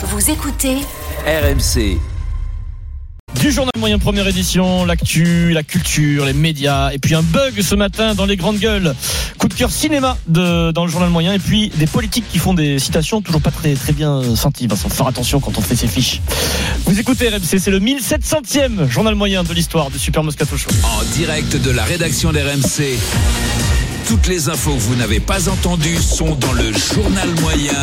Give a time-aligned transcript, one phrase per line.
[0.00, 0.76] Vous écoutez
[1.26, 1.98] RMC.
[3.40, 7.74] Du journal moyen première édition, l'actu, la culture, les médias, et puis un bug ce
[7.74, 8.94] matin dans les grandes gueules.
[9.38, 12.54] Coup de cœur cinéma de, dans le journal moyen, et puis des politiques qui font
[12.54, 14.68] des citations toujours pas très, très bien senties.
[14.68, 16.20] Vincent, faire attention quand on fait ses fiches.
[16.86, 20.70] Vous écoutez RMC, c'est le 1700e journal moyen de l'histoire du Super Moscato Show.
[20.84, 23.00] En direct de la rédaction d'RMC.
[24.06, 27.74] Toutes les infos que vous n'avez pas entendues sont dans le journal moyen.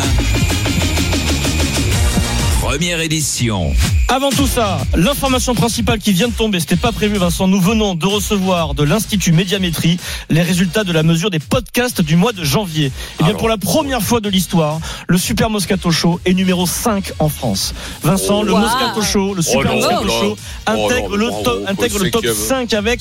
[2.60, 3.72] Première édition.
[4.08, 7.94] Avant tout ça, l'information principale qui vient de tomber, c'était pas prévu Vincent, nous venons
[7.94, 9.98] de recevoir de l'Institut Médiamétrie
[10.30, 12.90] les résultats de la mesure des podcasts du mois de janvier.
[13.20, 17.12] Et bien pour la première fois de l'histoire, le Super Moscato Show est numéro 5
[17.18, 17.74] en France.
[18.02, 18.60] Vincent, le Wow.
[18.60, 20.08] Moscato Show, le Super Oh là Moscato.
[20.08, 22.68] Show intègre Oh là le top, intègre le top cinquième.
[22.68, 23.00] 5 avec,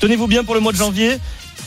[0.00, 1.18] tenez-vous bien pour le mois de janvier,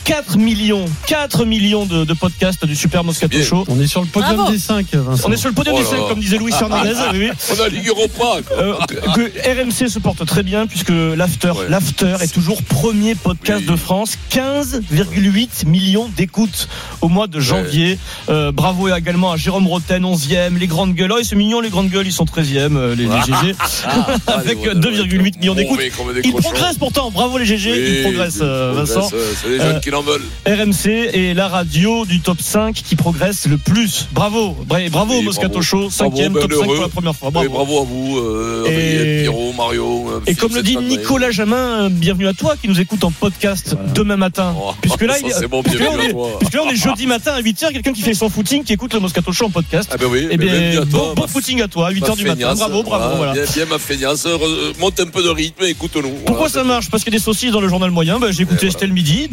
[0.08, 3.38] 4 millions, 4 millions de, de podcasts du Super Moscato.
[3.42, 3.64] Show.
[3.68, 4.50] On est sur le podium Bravo.
[4.52, 5.28] des 5, Vincent.
[5.28, 6.04] On est sur le podium Oh des là 5 là.
[6.08, 6.94] comme disait Louis Fernandez.
[7.12, 7.30] oui, oui.
[7.58, 8.40] On a Ligue Europa.
[8.46, 8.56] quoi.
[8.56, 8.74] Euh,
[9.14, 11.66] que, RMC se porte très bien puisque l'after, Ouais.
[11.68, 13.70] l'after est toujours premier podcast Oui.
[13.72, 16.68] de France, 15,8 millions d'écoutes
[17.02, 17.98] au mois de janvier.
[18.30, 21.12] Euh, bravo également à Jérôme Roten, 11e, les grandes gueules.
[21.12, 23.54] Oh, c'est mignon les grandes gueules, ils sont 13e, euh, les, les GG,
[24.26, 25.80] avec Allez, ouais, 2,8 ouais, millions d'écoutes.
[26.24, 29.00] Ils progressent pourtant, bravo les GG, Oui, ils progressent euh, ils Vincent.
[29.08, 30.22] progressent, C'est les Euh, jeunes qui veulent.
[30.46, 34.06] RMC est la radio du top 5 qui progresse le plus.
[34.12, 35.62] Bravo, Bra- bravo Oui, Moscato bravo.
[35.62, 37.28] Show, 5e Bravo, top ben 5 pour la première fois.
[37.28, 37.48] Et Bravo.
[37.50, 40.10] bravo à vous, euh, Et- Pierrot, Mario.
[40.10, 40.76] euh, Et comme le dit.
[40.76, 44.54] Nicolas Jamin, euh, bienvenue à toi qui nous écoute en podcast demain matin.
[44.58, 46.76] Oh, Puisque là, il bon, puisque là, on bienvenue à est, puisque là, on est
[46.76, 49.50] jeudi matin à 8h, quelqu'un qui fait son footing, qui écoute le Moscato Show en
[49.50, 49.90] podcast.
[49.92, 51.12] Ah ben oui, Eh mais bienvenue bien, à bon, toi.
[51.14, 52.54] bon ma- footing à toi, à 8h ma du matin.
[52.54, 53.32] Bravo, bravo, voilà.
[53.32, 54.26] Bien, bien ma feignasse.
[54.26, 56.10] Re- Monte un peu de rythme et écoute-nous.
[56.26, 56.88] Pourquoi ça marche?
[56.90, 58.18] Parce qu'il y a des saucisses dans le journal moyen.
[58.18, 59.28] Bah, J'ai écouté Et Estelle midi,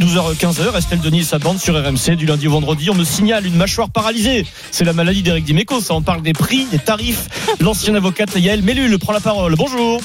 [0.55, 0.77] 12h-15h.
[0.77, 2.89] Estelle Denis et sa bande sur RMC du lundi au vendredi.
[2.89, 4.45] On me signale une mâchoire paralysée.
[4.71, 5.81] C'est la maladie d'Éric Dimeco.
[5.81, 7.27] Ça, on parle des prix, des tarifs.
[7.59, 9.55] L'ancienne avocate Yael Mellul prend la parole.
[9.55, 10.01] Bonjour.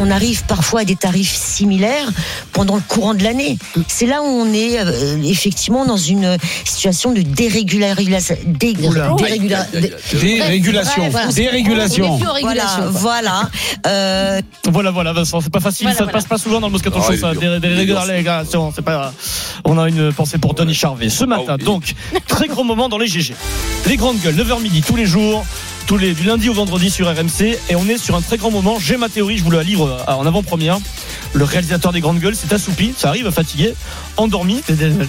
[0.00, 2.08] On arrive parfois à des tarifs similaires
[2.52, 3.58] pendant le courant de l'année.
[3.88, 8.36] C'est là où on est euh, effectivement dans une situation de dérégularisation.
[8.46, 9.66] Dérégula-.
[10.12, 11.02] Dérégulation.
[11.02, 11.32] Ouais, voilà.
[11.32, 12.18] Dérégulation.
[12.90, 13.48] Voilà.
[13.86, 16.18] Euh, Voilà, voilà, Vincent, c'est pas facile, Voilà, ça ne voilà.
[16.18, 17.32] passe pas souvent dans le Moscato Ah, Show, ça,
[18.74, 19.12] c'est pas.
[19.64, 21.08] On a une pensée pour Denis Charvet.
[21.08, 21.64] Ce matin, Ah oui.
[21.64, 21.94] donc,
[22.26, 23.34] très gros moment dans les GG.
[23.86, 25.44] Les grandes gueules, 9h midi, tous les jours,
[25.88, 28.50] tous les, du lundi au vendredi sur RMC, et on est sur un très grand
[28.50, 28.78] moment.
[28.78, 30.78] J'ai ma théorie, je vous la livre en avant-première.
[31.34, 33.74] Le réalisateur des grandes gueules s'est assoupi, ça arrive, fatigué,
[34.16, 34.62] endormi.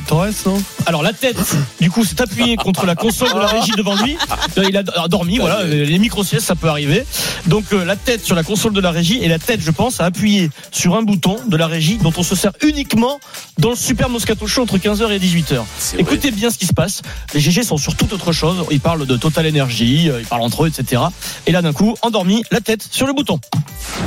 [0.08, 0.62] Torres, non?
[0.86, 1.38] Alors la tête,
[1.80, 4.18] du coup, s'est appuyée contre la console de la régie devant lui.
[4.58, 5.60] Euh, Il a dormi, voilà.
[5.62, 7.06] euh, Les micro-siestes, ça peut arriver.
[7.48, 10.02] Donc euh, la tête sur la console de la régie et la tête, je pense,
[10.02, 13.20] a appuyé sur un bouton de la régie dont on se sert uniquement
[13.58, 15.62] dans le Super Moscato Show entre 15h et 18h.
[15.80, 16.02] C'est vrai.
[16.04, 17.02] Écoutez bien ce qui se passe.
[17.34, 18.66] Les GG sont sur toute autre chose.
[18.72, 21.02] Ils parlent de Total Energy, ils parlent entre eux, etc.
[21.48, 23.40] Et là, d'un coup, endormi, la tête sur le bouton.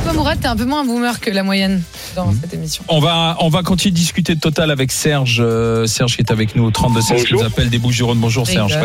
[0.04, 1.82] Toi, Mourad, t'es un peu moins boomer que la moyenne
[2.16, 2.38] dans Mhm.
[2.42, 2.84] cette émission.
[2.88, 5.38] On va, on va continuer de discuter de Total avec Serge.
[5.40, 8.18] euh, Serge qui est avec nous au 32 16 qui nous appelle des Bouches-du-Rhône.
[8.18, 8.76] Bonjour Serge.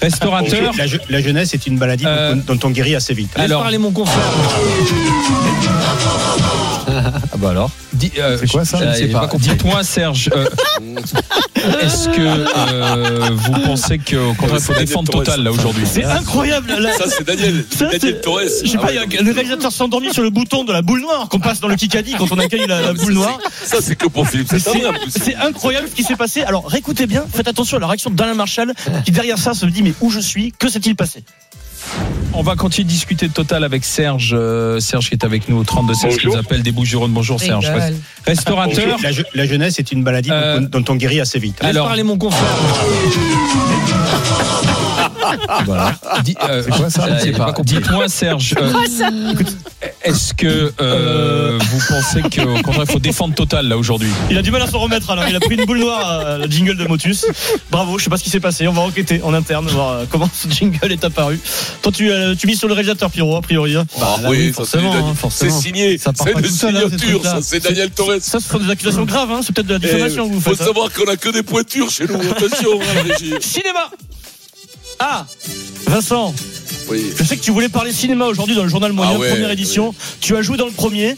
[0.00, 0.72] Restaurateur.
[0.76, 3.30] La, je- la jeunesse est une maladie Euh, dont, dont on guérit assez vite.
[3.36, 4.24] Laisse Alors- parler mon confrère.
[7.32, 7.70] Ah bah alors.
[7.92, 8.78] Dis- euh, C'est quoi ça?
[9.28, 9.48] compris.
[9.48, 10.46] Dites-moi Serge, euh,
[11.82, 16.74] est-ce que euh, vous pensez que qu'on Ouais, faut défendre Total là aujourd'hui C'est incroyable.
[16.78, 17.64] la- Ça, c'est Daniel.
[17.70, 18.40] Ça, Daniel c'est- Torres.
[18.62, 20.64] Je sais Ah pas, ouais, il y a- le réalisateur s'est endormi sur le bouton
[20.64, 23.38] de la boule noire qu'on passe dans le Kikadi quand on accueille la, boule noire.
[23.62, 26.42] c'est- Ça, c'est que pour Philippe c'est incroyable ce qui s'est passé.
[26.42, 28.72] Alors réécoutez bien, faites attention à la réaction d'Alain Marshall
[29.04, 31.22] qui derrière ça se dit mais où je suis, que s'est-il passé?
[32.32, 34.34] On va continuer de discuter de Total avec Serge.
[34.38, 37.12] euh, Serge qui est avec nous au 32 16 qui nous appelle des Bouches-du-Rhône.
[37.12, 37.70] Bonjour Serge.
[38.26, 38.98] Restaurateur.
[39.02, 41.56] La, je- la jeunesse est une maladie dont- Euh, dont, on guérit assez vite.
[41.62, 42.48] Alors- parler mon confrère.
[45.64, 45.94] Voilà.
[46.24, 47.54] Dis- euh, C'est quoi ça euh, Je sais pas.
[47.62, 48.72] Dites-moi Serge, euh,
[50.02, 54.08] est-ce que euh, vous pensez que qu'on faut défendre Total là aujourd'hui?
[54.30, 56.38] Il a du mal à s'en remettre alors il a pris une boule noire, euh,
[56.38, 57.26] le jingle de Motus.
[57.70, 58.66] Bravo, je sais pas ce qui s'est passé.
[58.68, 61.38] On va enquêter en interne voir euh, comment ce jingle est apparu.
[61.82, 63.76] Toi tu euh, tu mises sur le réalisateur Pierrot a priori.
[63.76, 63.84] hein.
[64.00, 65.60] Ah là, oui, oui, ça, c'est forcément, hein, C'est forcément.
[65.60, 65.98] signé.
[65.98, 67.38] Ça part C'est pas une hein, signature, ça.
[67.42, 68.14] C'est Daniel Torres.
[68.20, 69.40] Ça ce sont des accusations graves, hein.
[69.44, 70.62] c'est peut-être de la diffamation que vous Il faut faites.
[70.62, 70.66] hein.
[70.66, 72.14] savoir qu'on a que des pointures chez nous.
[72.20, 73.10] Attention, hein.
[73.40, 73.90] Cinéma.
[74.98, 75.26] Ah,
[75.86, 76.34] Vincent.
[76.90, 77.12] Oui.
[77.16, 79.50] Je sais que tu voulais parler cinéma aujourd'hui dans le journal moyen, Ah ouais, première
[79.50, 79.94] édition.
[80.20, 81.16] Tu as joué dans le premier.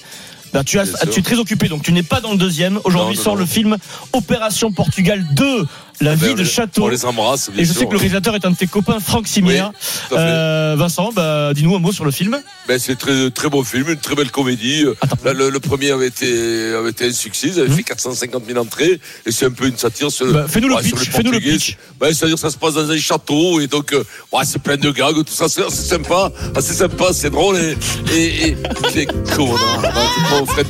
[0.53, 2.79] Ben, tu, as, tu es très occupé, donc tu n'es pas dans le deuxième.
[2.85, 3.41] Aujourd'hui non, sort non.
[3.41, 3.79] le film
[4.13, 5.67] Opération Portugal 2,
[6.03, 6.85] La Ben, vie de Château.
[6.85, 7.51] On les embrasse.
[7.57, 9.73] Et je sais que le réalisateur est un de tes copains, Franck fait.
[10.13, 12.39] Euh, Vincent, bah, dis-nous un mot sur le film.
[12.67, 14.85] Ben, c'est très très bon film, une très belle comédie.
[15.25, 18.99] Le, le premier avait été avait été un succès, il avait fait 450 000 entrées
[19.27, 21.77] et c'est un peu une satire sur, Bah, fais-nous le pitch, fais-nous le pitch.
[22.01, 24.03] C'est-à-dire que ça se passe dans un château et donc euh,
[24.45, 27.77] c'est plein de gags, tout ça, c'est sympa, Ah, c'est sympa, c'est drôle et
[28.15, 28.57] et,
[28.93, 30.65] c'est ouais.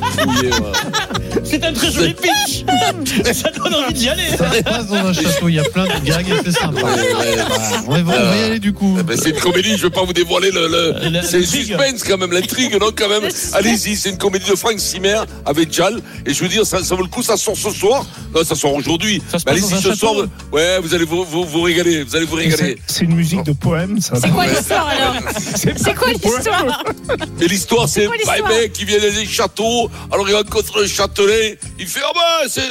[1.44, 2.64] C'est un très joli pitch.
[3.32, 4.28] Ça donne envie d'y aller.
[4.36, 6.82] Ça se passe dans un château, il y a plein de gags et c'est sympa.
[6.82, 7.36] Ouais, ouais.
[7.86, 8.96] On va, on va y aller du coup.
[8.98, 12.32] Eh ben, c'est une comédie, je vais pas vous dévoiler le, c'est suspense quand même,
[12.32, 13.28] l'intrigue, non quand même.
[13.52, 16.00] Allez-y, c'est une comédie de Frank Simer avec Jal.
[16.26, 18.06] Et je veux dire, ça, ça vaut le coup, ça sort ce soir.
[18.34, 19.22] Non, ça sort aujourd'hui.
[19.46, 20.14] Mais allez-y un ce soir.
[20.52, 22.78] Ouais, vous allez vous, vous, vous régaler, vous allez vous régaler.
[22.86, 24.14] C'est une musique de poème, ça.
[24.20, 25.14] C'est quoi l'histoire alors
[25.54, 26.84] C'est quoi l'histoire
[27.40, 29.90] Et l'histoire, c'est quoi bah, un mec qui vient dans un château.
[30.10, 31.58] Alors il rencontre le châtelet.
[31.78, 32.62] Il fait, ah ben, c'est.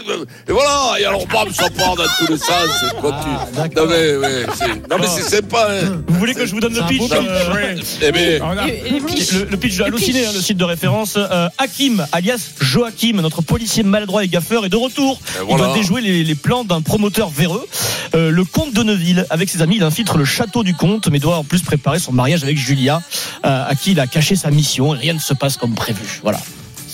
[0.47, 0.99] Et voilà.
[0.99, 2.69] Et alors, bam, ça part dans tous les sens.
[2.81, 3.29] C'est quoi tu.
[3.75, 6.01] Non, mais, ouais, c'est- non, mais c'est sympa, hein.
[6.07, 9.83] Vous voulez que je vous donne le pitch euh, Eh ben, le, le pitch de
[9.83, 11.15] Halluciné, hein, le site de référence.
[11.17, 15.19] Euh, Hakim, alias Joachim, notre policier maladroit et gaffeur, est de retour.
[15.39, 17.65] Et Il doit déjouer les, les plans d'un promoteur véreux.
[18.15, 21.19] Euh, le comte de Neuville, avec ses amis, il infiltre le château du comte, mais
[21.19, 23.01] doit en plus préparer son mariage avec Julia,
[23.45, 24.93] euh, à qui il a caché sa mission.
[24.95, 26.19] Et rien ne se passe comme prévu.
[26.23, 26.39] Voilà.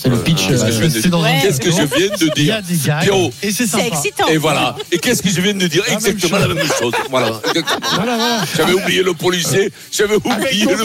[0.00, 0.46] C'est le pitch.
[0.48, 1.30] qu'est-ce que euh, je viens de c'est dans Ouais.
[1.36, 1.96] un Qu'est-ce que je château.
[1.96, 3.30] viens de Il y a dire des gags Pierrot.
[3.42, 4.28] et c'est excitant.
[4.28, 4.76] Et voilà.
[4.92, 6.92] Et qu'est-ce que je viens de dire Exactement la même chose.
[7.10, 7.28] Voilà.
[7.54, 7.78] exactement.
[7.96, 8.40] Voilà, voilà.
[8.56, 9.72] J'avais oublié le policier.
[9.92, 10.84] J'avais oublié le.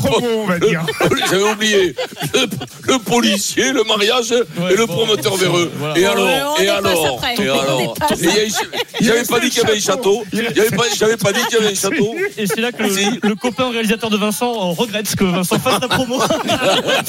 [1.29, 1.95] J'avais oublié
[2.33, 2.47] le,
[2.93, 5.71] le policier, le mariage Ouais, et le bon, promoteur véreux.
[5.77, 5.97] voilà.
[5.99, 6.29] Et alors
[6.59, 7.21] Et alors.
[7.39, 7.81] Et alors
[8.19, 10.23] il J'avais pas dit qu'il y avait un château.
[10.33, 12.15] J'avais pas, dit qu'il y avait un château.
[12.37, 15.87] Et c'est là que le, copain réalisateur de Vincent euh, regrette que Vincent fasse la
[15.87, 16.19] promo.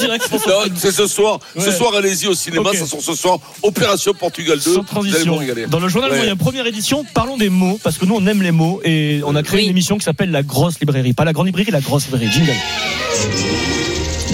[0.77, 1.39] C'est ce soir.
[1.57, 2.71] Ce soir, allez-y au cinéma.
[2.73, 3.39] Ça sort ce soir.
[3.63, 4.73] Opération Portugal 2.
[4.73, 5.39] Sans transition.
[5.69, 6.17] Dans le journal Ouais.
[6.17, 9.35] moyen, première édition, parlons des mots, parce que nous on aime les mots et on
[9.35, 9.65] a créé Oui.
[9.65, 11.13] une émission qui s'appelle La Grosse Librairie.
[11.13, 12.31] Pas la grande librairie, la grosse librairie.
[12.31, 12.53] Jingle.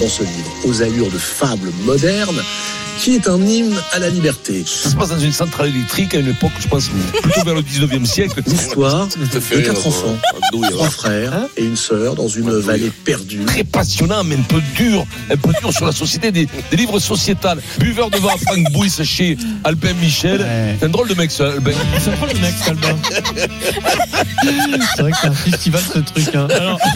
[0.00, 2.42] dans ce livre, aux allures de fable moderne,
[2.98, 4.64] qui est un hymne à la liberté.
[4.66, 6.88] Ça se passe dans une centrale électrique à une époque, je pense,
[7.22, 8.42] plutôt vers le 19e siècle.
[8.46, 9.90] L'histoire de quatre quoi.
[9.90, 10.16] enfants,
[10.52, 10.90] trois hein.
[10.90, 13.44] frères et une sœur dans une vallée perdue.
[13.44, 16.98] Très passionnant, mais un peu dur, un peu dur sur la société, des, des livres
[16.98, 17.60] sociétals.
[17.78, 20.40] Buveur de vin Franck Bouys chez Albin Michel.
[20.40, 20.76] Ouais.
[20.78, 21.72] C'est un drôle de mec, ça, Albin.
[21.98, 22.96] C'est un drôle de mec, Albin.
[24.96, 26.34] C'est vrai que c'est un festival ce truc.
[26.34, 26.48] Hein.
[26.50, 26.78] Alors,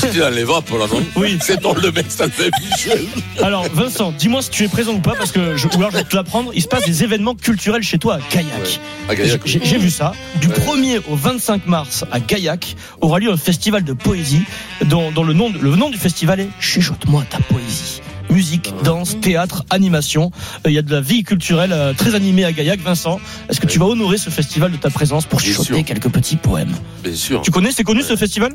[0.00, 1.38] J'étais dans les vapes, là, non oui.
[1.40, 3.04] C'est dans le mec, ça fait Michel.
[3.42, 5.96] Alors, Vincent, dis-moi si tu es présent ou pas, parce que je, ou alors je
[5.98, 6.50] vais te l'apprendre.
[6.54, 8.80] Il se passe des événements culturels chez toi à Gaillac.
[9.08, 10.12] Ah, Gaillac, J'ai vu ça.
[10.40, 10.54] Du Ouais.
[10.54, 14.42] 1er au 25 mars à Gaillac aura lieu un festival de poésie
[14.86, 18.00] dont, dont le, nom, le nom du festival est Chuchote-moi ta poésie.
[18.30, 18.82] Musique, Ah.
[18.84, 20.30] danse, théâtre, animation.
[20.64, 22.78] Euh, Il y a de la vie culturelle euh, très animée à Gaillac.
[22.80, 26.36] Vincent, est-ce que tu vas honorer ce festival de ta présence pour chuchoter quelques petits
[26.36, 26.72] poèmes?
[27.02, 27.42] Bien sûr.
[27.42, 28.52] Tu connais, c'est connu ce festival?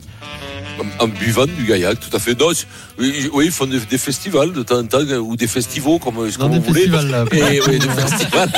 [1.00, 2.38] En, buvant du gaillac, tout à fait.
[2.39, 2.50] Non,
[2.98, 6.16] oui, oui, ils font des, des festivals de temps en temps, ou des festivals, comme,
[6.16, 6.81] Dans comme des vous voulez.
[6.81, 7.25] festivals là.
[7.31, 8.50] Et, oui, des festivals.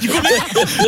[0.00, 0.18] Du coup,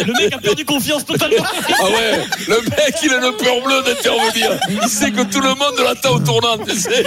[0.06, 1.44] le mec a perdu confiance totalement.
[1.44, 4.58] ah ouais, le mec, il a le peur bleu d'intervenir.
[4.82, 7.05] Il sait que tout le monde l'attend au tournant, tu sais.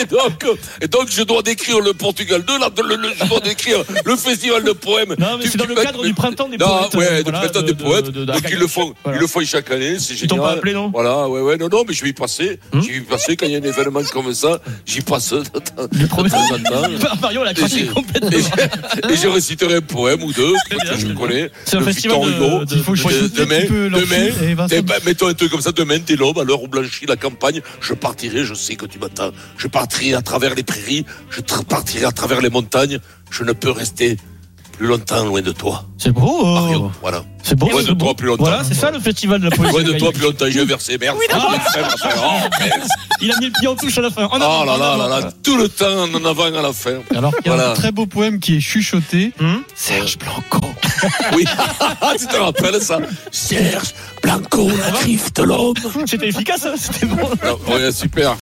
[0.00, 0.44] Et donc,
[0.80, 4.16] et donc, je dois décrire le Portugal 2, là, le, le- je dois décrire le
[4.16, 5.14] festival de poèmes.
[5.18, 6.94] Non, mais c'est dans le cadre du printemps des non, poètes.
[6.94, 8.06] ouais, du printemps de- des poètes.
[8.06, 9.18] de- de- donc ils le font, Voilà.
[9.18, 10.50] ils le font chaque année, c'est Ils t'ont génial.
[10.52, 10.90] pas appelé, non?
[10.96, 12.58] Voilà, ouais, ouais, non, non, mais je vais y passer.
[12.72, 14.60] Hum Je vais y passer quand il y a un événement comme ça.
[14.86, 15.42] J'y passe de
[16.06, 17.16] temps en temps.
[17.20, 18.30] Mario l'a craqué Et j'ai- complètement.
[18.30, 21.50] Et je, et je réciterai un poème ou deux que je connais.
[21.66, 22.64] C'est un festival de- Hugo.
[22.64, 23.60] de- de- demain,
[24.00, 26.44] demain, fil, et Vincent, Eh ben, mettons un truc comme ça, demain, dès l'aube, à
[26.44, 29.32] l'heure où blanchit la campagne, je partirai, je sais que tu m'attends.
[29.58, 33.00] Je partirai à travers les prairies, je partirai à travers les montagnes.
[33.30, 34.16] Je ne peux rester
[34.76, 35.84] plus longtemps loin de toi.
[35.98, 36.22] C'est beau.
[36.42, 36.54] oh.
[36.54, 37.24] Mario, voilà.
[37.42, 37.68] C'est beau.
[37.70, 38.06] Loin c'est de beau.
[38.06, 38.42] toi plus longtemps.
[38.44, 39.72] Voilà, c'est ça le festival de la poésie.
[39.72, 41.16] Loin de toi plus longtemps, j'ai versé merde.
[41.34, 42.88] Oh, mince.
[43.22, 44.24] Il a mis le pied en touche à la fin.
[44.24, 46.96] En Oh là là là là, tout le temps en avant à la fin.
[47.14, 47.70] Alors qu'il y a Voilà.
[47.70, 49.32] un très beau poème qui est chuchoté.
[49.40, 50.60] Hum Serge Blanco.
[51.34, 51.44] Oui,
[52.18, 52.98] tu te rappelles ça?
[53.30, 55.74] Serge Blanco, la griffe de l'homme.
[56.06, 57.28] C'était efficace, hein, c'était bon.
[57.42, 58.34] Ah, Ouais, super.